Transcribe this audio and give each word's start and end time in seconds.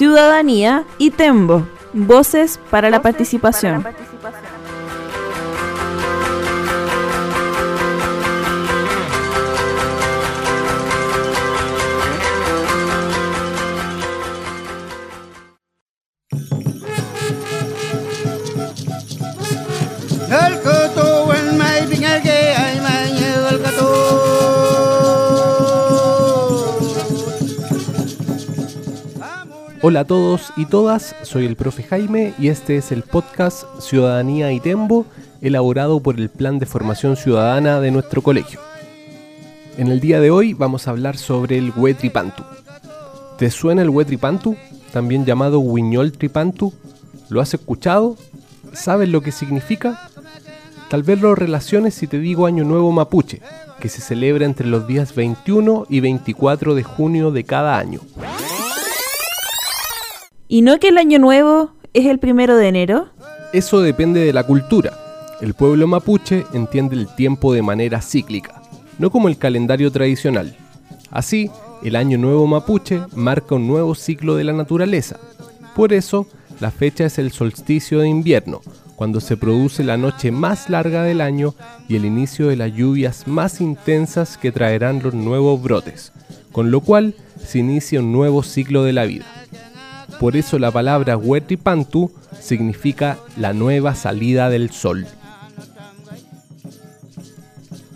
ciudadanía 0.00 0.84
y 0.96 1.10
Tembo, 1.10 1.68
voces 1.92 2.58
para 2.70 2.88
la 2.88 3.02
participación. 3.02 3.84
Hola 29.82 30.00
a 30.00 30.04
todos 30.04 30.52
y 30.58 30.66
todas, 30.66 31.16
soy 31.22 31.46
el 31.46 31.56
profe 31.56 31.82
Jaime 31.82 32.34
y 32.38 32.48
este 32.48 32.76
es 32.76 32.92
el 32.92 33.02
podcast 33.02 33.64
Ciudadanía 33.80 34.52
y 34.52 34.60
Tembo, 34.60 35.06
elaborado 35.40 36.00
por 36.00 36.20
el 36.20 36.28
Plan 36.28 36.58
de 36.58 36.66
Formación 36.66 37.16
Ciudadana 37.16 37.80
de 37.80 37.90
nuestro 37.90 38.20
colegio. 38.20 38.60
En 39.78 39.88
el 39.88 40.00
día 40.00 40.20
de 40.20 40.30
hoy 40.30 40.52
vamos 40.52 40.86
a 40.86 40.90
hablar 40.90 41.16
sobre 41.16 41.56
el 41.56 41.72
Huetripantu. 41.74 42.42
¿Te 43.38 43.50
suena 43.50 43.80
el 43.80 43.88
Huetripantu? 43.88 44.54
También 44.92 45.24
llamado 45.24 45.60
Huiñol 45.60 46.12
Tripantu. 46.12 46.74
¿Lo 47.30 47.40
has 47.40 47.54
escuchado? 47.54 48.18
¿Sabes 48.74 49.08
lo 49.08 49.22
que 49.22 49.32
significa? 49.32 50.10
Tal 50.90 51.04
vez 51.04 51.22
lo 51.22 51.34
relaciones 51.34 51.94
si 51.94 52.06
te 52.06 52.18
digo 52.18 52.44
Año 52.44 52.64
Nuevo 52.64 52.92
Mapuche, 52.92 53.40
que 53.80 53.88
se 53.88 54.02
celebra 54.02 54.44
entre 54.44 54.66
los 54.66 54.86
días 54.86 55.14
21 55.14 55.86
y 55.88 56.00
24 56.00 56.74
de 56.74 56.82
junio 56.82 57.30
de 57.30 57.44
cada 57.44 57.78
año. 57.78 58.00
¿Y 60.52 60.62
no 60.62 60.80
que 60.80 60.88
el 60.88 60.98
año 60.98 61.20
nuevo 61.20 61.70
es 61.94 62.06
el 62.06 62.18
primero 62.18 62.56
de 62.56 62.66
enero? 62.66 63.06
Eso 63.52 63.82
depende 63.82 64.18
de 64.18 64.32
la 64.32 64.42
cultura. 64.42 64.98
El 65.40 65.54
pueblo 65.54 65.86
mapuche 65.86 66.44
entiende 66.52 66.96
el 66.96 67.06
tiempo 67.14 67.52
de 67.52 67.62
manera 67.62 68.02
cíclica, 68.02 68.60
no 68.98 69.10
como 69.10 69.28
el 69.28 69.38
calendario 69.38 69.92
tradicional. 69.92 70.56
Así, 71.12 71.52
el 71.84 71.94
año 71.94 72.18
nuevo 72.18 72.48
mapuche 72.48 73.00
marca 73.14 73.54
un 73.54 73.68
nuevo 73.68 73.94
ciclo 73.94 74.34
de 74.34 74.42
la 74.42 74.52
naturaleza. 74.52 75.20
Por 75.76 75.92
eso, 75.92 76.26
la 76.58 76.72
fecha 76.72 77.04
es 77.04 77.20
el 77.20 77.30
solsticio 77.30 78.00
de 78.00 78.08
invierno, 78.08 78.60
cuando 78.96 79.20
se 79.20 79.36
produce 79.36 79.84
la 79.84 79.98
noche 79.98 80.32
más 80.32 80.68
larga 80.68 81.04
del 81.04 81.20
año 81.20 81.54
y 81.88 81.94
el 81.94 82.04
inicio 82.04 82.48
de 82.48 82.56
las 82.56 82.72
lluvias 82.72 83.28
más 83.28 83.60
intensas 83.60 84.36
que 84.36 84.50
traerán 84.50 85.00
los 85.00 85.14
nuevos 85.14 85.62
brotes, 85.62 86.10
con 86.50 86.72
lo 86.72 86.80
cual 86.80 87.14
se 87.38 87.60
inicia 87.60 88.00
un 88.00 88.10
nuevo 88.10 88.42
ciclo 88.42 88.82
de 88.82 88.92
la 88.92 89.04
vida. 89.04 89.26
Por 90.20 90.36
eso 90.36 90.58
la 90.58 90.70
palabra 90.70 91.16
Huetripantu 91.16 92.12
significa 92.38 93.16
la 93.38 93.54
nueva 93.54 93.94
salida 93.94 94.50
del 94.50 94.70
sol. 94.70 95.06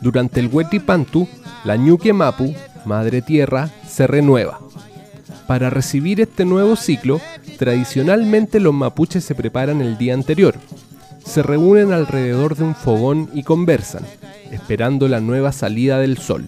Durante 0.00 0.40
el 0.40 0.48
Huetripantu, 0.48 1.28
la 1.64 1.76
Ñuque 1.76 2.14
Mapu, 2.14 2.54
Madre 2.86 3.20
Tierra, 3.20 3.68
se 3.86 4.06
renueva. 4.06 4.58
Para 5.46 5.68
recibir 5.68 6.18
este 6.22 6.46
nuevo 6.46 6.76
ciclo, 6.76 7.20
tradicionalmente 7.58 8.58
los 8.58 8.72
mapuches 8.72 9.22
se 9.22 9.34
preparan 9.34 9.82
el 9.82 9.98
día 9.98 10.14
anterior. 10.14 10.54
Se 11.26 11.42
reúnen 11.42 11.92
alrededor 11.92 12.56
de 12.56 12.64
un 12.64 12.74
fogón 12.74 13.28
y 13.34 13.42
conversan, 13.42 14.02
esperando 14.50 15.08
la 15.08 15.20
nueva 15.20 15.52
salida 15.52 15.98
del 15.98 16.16
sol. 16.16 16.46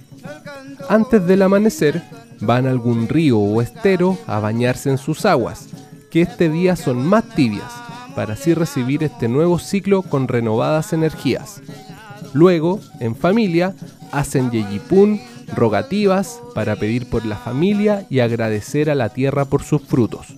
Antes 0.88 1.27
del 1.27 1.42
amanecer, 1.42 2.02
van 2.41 2.67
a 2.67 2.70
algún 2.70 3.09
río 3.09 3.39
o 3.39 3.62
estero 3.62 4.19
a 4.27 4.41
bañarse 4.41 4.91
en 4.91 4.98
sus 4.98 5.25
aguas, 5.25 5.69
que 6.11 6.23
este 6.23 6.48
día 6.48 6.77
son 6.77 7.06
más 7.06 7.25
tibias, 7.34 7.73
para 8.15 8.34
así 8.34 8.55
recibir 8.55 9.03
este 9.05 9.28
nuevo 9.28 9.59
ciclo 9.59 10.03
con 10.03 10.28
renovadas 10.28 10.93
energías. 10.93 11.60
Luego, 12.33 12.81
en 13.00 13.15
familia, 13.15 13.75
hacen 14.12 14.50
yeyipún, 14.50 15.21
rogativas 15.55 16.41
para 16.55 16.77
pedir 16.77 17.09
por 17.09 17.25
la 17.25 17.37
familia 17.37 18.06
y 18.10 18.21
agradecer 18.21 18.91
a 18.91 18.94
la 18.94 19.10
tierra 19.10 19.44
por 19.44 19.62
sus 19.62 19.83
frutos. 19.83 20.34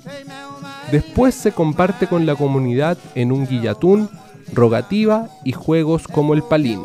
Después 0.90 1.34
se 1.34 1.52
comparte 1.52 2.06
con 2.06 2.26
la 2.26 2.34
comunidad 2.34 2.98
en 3.14 3.32
un 3.32 3.46
guillatún, 3.46 4.08
rogativa 4.52 5.28
y 5.44 5.52
juegos 5.52 6.08
como 6.08 6.34
el 6.34 6.42
palín. 6.42 6.80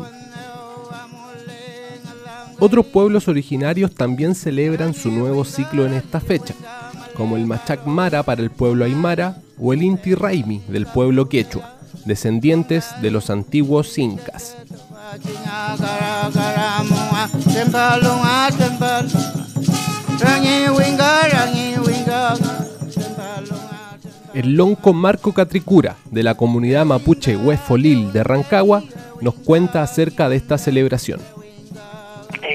Otros 2.60 2.86
pueblos 2.86 3.28
originarios 3.28 3.94
también 3.94 4.34
celebran 4.34 4.94
su 4.94 5.10
nuevo 5.10 5.44
ciclo 5.44 5.86
en 5.86 5.94
esta 5.94 6.20
fecha, 6.20 6.54
como 7.16 7.36
el 7.36 7.46
Machac 7.46 7.84
Mara 7.86 8.22
para 8.22 8.42
el 8.42 8.50
pueblo 8.50 8.84
Aymara 8.84 9.38
o 9.58 9.72
el 9.72 9.82
Inti 9.82 10.14
Raimi 10.14 10.62
del 10.68 10.86
pueblo 10.86 11.28
Quechua, 11.28 11.76
descendientes 12.04 12.86
de 13.02 13.10
los 13.10 13.30
antiguos 13.30 13.98
incas. 13.98 14.56
El 24.32 24.54
lonco 24.54 24.92
Marco 24.92 25.32
Catricura 25.32 25.96
de 26.10 26.22
la 26.22 26.34
comunidad 26.36 26.84
mapuche 26.86 27.36
Huefolil 27.36 28.12
de 28.12 28.24
Rancagua 28.24 28.82
nos 29.20 29.34
cuenta 29.34 29.82
acerca 29.82 30.28
de 30.28 30.36
esta 30.36 30.58
celebración 30.58 31.20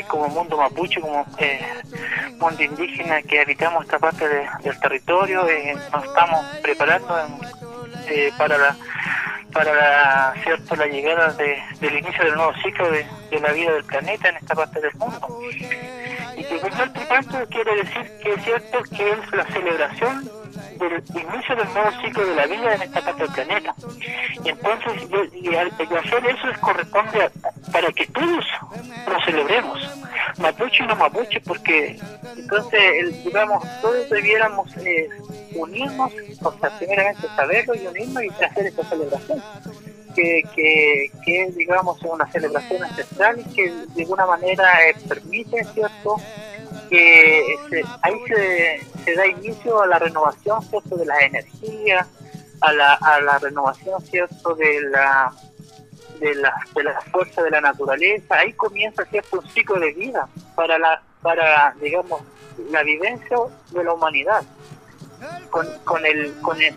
como 0.08 0.28
mundo 0.28 0.58
mapuche, 0.58 1.02
como 1.02 1.26
eh, 1.38 1.60
mundo 2.38 2.64
indígena 2.64 3.22
que 3.22 3.42
habitamos 3.42 3.84
esta 3.86 4.00
parte 4.00 4.28
del 4.28 4.80
territorio, 4.80 5.48
eh, 5.48 5.76
nos 5.92 6.04
estamos 6.06 6.46
preparando 6.62 7.18
eh, 8.08 8.32
para 8.38 8.58
la 8.58 8.76
para 9.54 9.74
la, 9.74 10.34
cierto 10.44 10.76
la 10.76 10.86
llegada 10.86 11.34
del 11.34 11.98
inicio 11.98 12.24
del 12.24 12.36
nuevo 12.36 12.54
ciclo 12.62 12.92
de, 12.92 13.06
la 13.40 13.52
vida 13.52 13.72
del 13.74 13.84
planeta 13.84 14.30
en 14.30 14.38
esta 14.38 14.54
parte 14.54 14.80
del 14.80 14.94
mundo. 14.96 15.28
Y 16.38 16.44
que 16.44 16.56
el 16.56 17.48
quiere 17.48 17.76
decir 17.78 18.12
que 18.22 18.34
es 18.34 18.44
cierto 18.44 18.84
que 18.96 19.12
es 19.12 19.32
la 19.34 19.46
celebración 19.46 20.39
del 20.80 21.04
inicio 21.10 21.56
del 21.56 21.74
nuevo 21.74 21.92
ciclo 22.02 22.26
de 22.26 22.36
la 22.36 22.46
vida 22.48 22.76
en 22.76 22.82
esta 22.82 23.02
parte 23.02 23.24
del 23.24 23.32
planeta. 23.34 23.76
Y 24.44 24.50
entonces, 24.50 24.94
y, 25.34 25.56
hacer 25.56 26.26
eso 26.26 26.50
es 26.50 26.58
corresponde 26.60 27.30
para 27.72 27.92
que 27.92 28.08
todos 28.08 28.46
lo 29.08 29.26
celebremos, 29.26 29.80
mapuche 30.38 30.84
y 30.84 30.88
no 30.88 30.96
mapuche, 30.96 31.42
porque 31.42 32.00
entonces, 32.38 33.24
digamos, 33.24 33.64
todos 33.82 34.10
debiéramos 34.10 34.76
eh, 34.78 35.10
unirnos, 35.54 36.12
o 36.42 36.52
sea, 36.60 36.70
primeramente 36.78 37.28
saberlo 37.36 37.76
y 37.76 37.88
unirnos 37.88 38.24
y 38.24 38.44
hacer 38.44 38.68
esta 38.68 38.84
celebración. 38.84 39.44
Que, 40.16 40.42
que, 40.56 41.12
que 41.24 41.52
digamos, 41.56 42.02
una 42.02 42.30
celebración 42.32 42.84
ancestral 42.84 43.40
y 43.40 43.44
que 43.54 43.72
de 43.72 44.02
alguna 44.02 44.26
manera 44.26 44.90
eh, 44.90 44.96
permite, 45.08 45.64
¿cierto?, 45.66 46.18
que 46.90 47.58
ahí 48.02 48.16
se, 49.06 49.16
da 49.16 49.28
inicio 49.28 49.82
a 49.82 49.88
la 49.88 50.00
renovación 50.00 50.62
cierto 50.64 50.98
de 50.98 51.06
la 51.06 51.20
energía 51.20 52.08
a 52.62 52.74
la, 52.74 52.94
a 52.96 53.22
la 53.22 53.38
renovación 53.40 54.02
cierto 54.02 54.56
de 54.56 54.82
la 54.82 55.34
de 56.20 56.36
la, 56.36 56.54
de 56.76 56.84
la 56.84 57.00
fuerza 57.12 57.42
de 57.42 57.50
la 57.50 57.62
naturaleza. 57.62 58.36
Ahí 58.36 58.52
comienza 58.54 59.06
cierto 59.06 59.40
un 59.40 59.50
ciclo 59.52 59.80
de 59.80 59.94
vida 59.94 60.28
para 60.56 60.78
la 60.78 61.02
para 61.22 61.74
digamos 61.82 62.22
la 62.72 62.84
vivencia 62.84 63.38
de 63.72 63.84
la 63.84 63.94
humanidad. 63.94 64.44
Con, 65.50 65.68
con 65.84 66.06
el 66.06 66.34
con 66.42 66.62
el, 66.62 66.76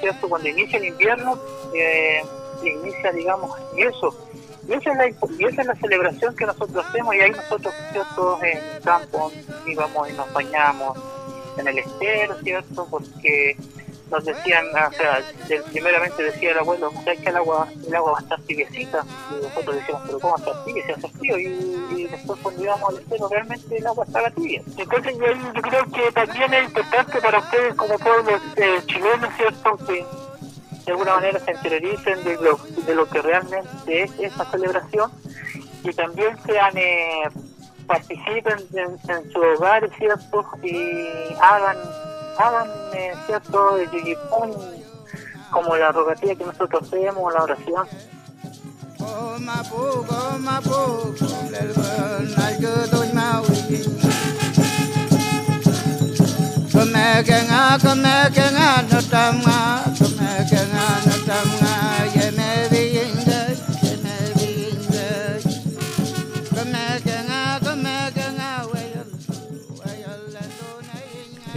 cierto 0.00 0.28
cuando 0.28 0.48
inicia 0.48 0.78
el 0.78 0.86
invierno 0.86 1.36
eh, 1.74 2.22
inicia 2.62 3.10
digamos 3.10 3.58
eso 3.76 4.16
y 4.72 4.76
esa, 4.76 4.90
es 4.92 4.96
la, 4.96 5.08
y 5.38 5.44
esa 5.44 5.60
es 5.60 5.66
la 5.66 5.74
celebración 5.74 6.34
que 6.34 6.46
nosotros 6.46 6.86
hacemos 6.86 7.14
y 7.14 7.20
ahí 7.20 7.30
nosotros 7.30 7.74
en 8.42 8.58
el 8.58 8.82
campo 8.82 9.30
íbamos 9.66 10.08
y 10.08 10.12
nos 10.14 10.32
bañamos 10.32 10.98
en 11.58 11.68
el 11.68 11.78
estero, 11.78 12.38
¿cierto? 12.42 12.86
Porque 12.90 13.56
nos 14.10 14.24
decían, 14.24 14.66
o 14.68 14.92
sea, 14.92 15.20
primeramente 15.70 16.22
decía 16.22 16.52
el 16.52 16.58
abuelo, 16.58 16.90
¿sabes 17.04 17.20
que 17.20 17.28
el 17.28 17.36
agua, 17.36 17.68
el 17.86 17.94
agua 17.94 18.12
va 18.12 18.18
a 18.18 18.22
estar 18.22 18.40
tibiecita? 18.42 19.04
Y 19.30 19.42
nosotros 19.42 19.76
decíamos, 19.76 20.02
pero 20.06 20.20
¿cómo 20.20 20.36
estar 20.36 20.64
tibia? 20.64 20.86
Se 20.86 20.92
hace 20.92 21.08
frío. 21.08 21.38
Y, 21.38 22.08
después 22.08 22.40
cuando 22.42 22.62
íbamos 22.62 22.88
al 22.90 22.98
estero, 22.98 23.28
realmente 23.28 23.76
el 23.76 23.86
agua 23.86 24.04
estaba 24.06 24.30
tibia. 24.30 24.62
Entonces 24.76 25.16
yo, 25.18 25.52
yo 25.54 25.62
creo 25.62 25.84
que 25.86 26.12
también 26.12 26.54
es 26.54 26.64
importante 26.64 27.20
para 27.20 27.38
ustedes 27.38 27.74
como 27.74 27.98
pueblo 27.98 28.40
eh, 28.56 28.80
chileno, 28.86 29.28
¿cierto? 29.36 29.76
Que 29.86 30.04
de 30.84 30.92
alguna 30.92 31.14
manera 31.14 31.38
se 31.40 31.52
interioricen 31.52 32.24
de 32.24 32.36
lo, 32.36 32.56
de 32.86 32.94
lo 32.94 33.08
que 33.08 33.22
realmente 33.22 34.02
es 34.02 34.10
esa 34.18 34.44
celebración 34.50 35.10
y 35.84 35.92
también 35.92 36.36
sean 36.44 36.76
eh, 36.76 37.28
participen 37.86 38.58
en, 38.72 38.98
en 39.10 39.32
su 39.32 39.38
hogar 39.38 39.88
cierto 39.98 40.44
y 40.62 41.34
hagan 41.40 41.76
hagan 42.38 42.68
eh, 42.94 43.12
cierto 43.26 43.76
como 45.50 45.76
la 45.76 45.92
rogativa 45.92 46.34
que 46.34 46.44
nosotros 46.44 46.82
hacemos 46.82 47.32
la 47.34 47.42
oración 47.42 47.86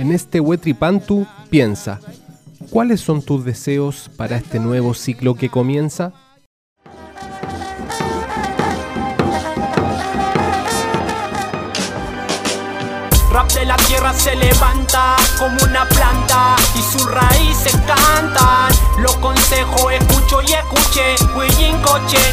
En 0.05 0.11
este 0.11 0.39
Wetripantu 0.39 1.25
piensa, 1.49 1.99
¿cuáles 2.69 3.01
son 3.01 3.23
tus 3.23 3.43
deseos 3.43 4.11
para 4.15 4.37
este 4.37 4.59
nuevo 4.59 4.93
ciclo 4.93 5.33
que 5.33 5.49
comienza? 5.49 6.13
Rap 13.31 13.51
de 13.53 13.65
la 13.65 13.75
tierra 13.77 14.13
se 14.13 14.35
levanta 14.35 15.15
como 15.39 15.57
una 15.67 15.89
planta 15.89 16.55
y 16.75 16.83
sus 16.83 17.09
raíces 17.09 17.75
cantan. 17.87 18.71
Lo 19.01 19.19
consejo 19.19 19.89
escucho 19.89 20.39
y 20.43 20.53
escuché, 20.53 21.15
Huillín 21.35 21.81
coche, 21.81 22.25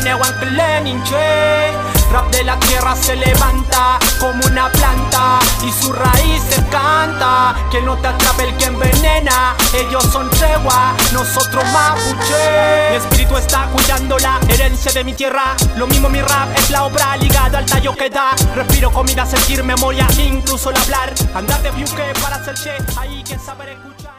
Rap 2.13 2.31
de 2.31 2.45
la 2.45 2.61
tierra 2.61 2.95
se 2.95 3.17
levanta 3.17 3.99
como 4.21 4.45
una 4.45 4.71
planta 4.71 5.39
y 5.65 5.73
su 5.73 5.91
raíz 5.95 6.43
se 6.43 6.63
canta. 6.67 7.55
Que 7.71 7.81
no 7.81 7.97
te 7.97 8.09
atrape 8.09 8.51
el 8.51 8.57
que 8.59 8.67
envenena. 8.67 9.57
Ellos 9.73 10.05
son 10.13 10.29
tregua, 10.29 10.95
nosotros 11.15 11.65
mapuche. 11.73 12.91
Mi 12.91 12.97
espíritu 12.97 13.39
está 13.39 13.67
cuidando 13.73 14.19
la 14.19 14.39
herencia 14.47 14.93
de 14.93 15.05
mi 15.05 15.15
tierra. 15.15 15.57
Lo 15.77 15.87
mismo 15.87 16.11
mi 16.11 16.21
rap 16.21 16.55
es 16.55 16.69
la 16.69 16.85
obra 16.85 17.17
ligada 17.17 17.59
al 17.59 17.65
tallo 17.65 17.97
que 17.97 18.11
da. 18.11 18.33
Respiro 18.55 18.93
comida, 18.93 19.25
sentir 19.25 19.65
memoria, 19.65 20.07
incluso 20.19 20.69
el 20.69 20.77
hablar. 20.77 21.15
Andar 21.35 21.63
de 21.63 21.71
buque 21.71 22.13
para 22.21 22.37
hacer 22.37 22.55
che, 22.57 22.77
ahí 22.99 23.25
que 23.25 23.39
saber 23.39 23.71
escuchar. 23.71 24.13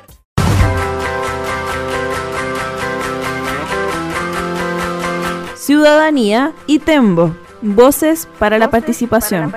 Ciudadanía 5.55 6.53
y 6.65 6.79
Tembo. 6.79 7.42
Voces 7.63 8.27
para 8.39 8.57
la 8.57 8.69
participación. 8.69 9.53